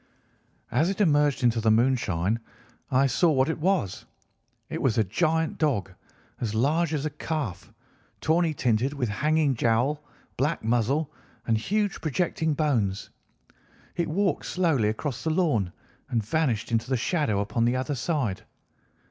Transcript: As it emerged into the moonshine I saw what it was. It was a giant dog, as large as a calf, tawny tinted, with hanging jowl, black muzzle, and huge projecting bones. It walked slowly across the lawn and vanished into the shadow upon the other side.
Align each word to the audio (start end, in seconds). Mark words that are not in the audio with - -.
As 0.71 0.89
it 0.89 0.99
emerged 0.99 1.43
into 1.43 1.61
the 1.61 1.69
moonshine 1.69 2.39
I 2.89 3.05
saw 3.05 3.29
what 3.29 3.49
it 3.49 3.59
was. 3.59 4.05
It 4.67 4.81
was 4.81 4.97
a 4.97 5.03
giant 5.03 5.59
dog, 5.59 5.91
as 6.39 6.55
large 6.55 6.91
as 6.95 7.05
a 7.05 7.11
calf, 7.11 7.71
tawny 8.19 8.51
tinted, 8.55 8.93
with 8.93 9.09
hanging 9.09 9.53
jowl, 9.53 10.03
black 10.37 10.63
muzzle, 10.63 11.13
and 11.45 11.55
huge 11.55 12.01
projecting 12.01 12.55
bones. 12.55 13.11
It 13.95 14.07
walked 14.09 14.47
slowly 14.47 14.87
across 14.89 15.23
the 15.23 15.29
lawn 15.29 15.71
and 16.09 16.25
vanished 16.25 16.71
into 16.71 16.89
the 16.89 16.97
shadow 16.97 17.39
upon 17.39 17.65
the 17.65 17.75
other 17.75 17.93
side. 17.93 18.41